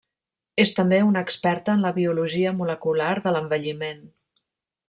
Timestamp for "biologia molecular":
1.99-3.15